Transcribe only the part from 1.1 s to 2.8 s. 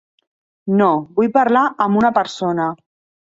vull parlar amb una persona.